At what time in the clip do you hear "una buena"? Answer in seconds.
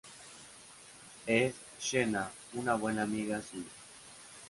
2.55-3.03